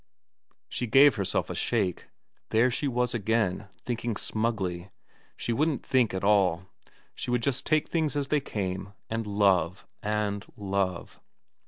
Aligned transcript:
She 0.67 0.87
gave 0.87 1.13
herself 1.13 1.47
a 1.51 1.53
shake, 1.53 2.05
there 2.49 2.71
she 2.71 2.87
was 2.87 3.13
again, 3.13 3.67
thinking 3.85 4.15
smugly. 4.15 4.89
She 5.37 5.53
wouldn't 5.53 5.85
think 5.85 6.11
at 6.11 6.23
all. 6.23 6.63
She 7.13 7.29
would 7.29 7.43
just 7.43 7.67
take 7.67 7.87
things 7.87 8.15
as 8.15 8.29
they 8.29 8.39
came, 8.41 8.93
and 9.11 9.27
love, 9.27 9.85
and 10.01 10.43
love. 10.57 11.19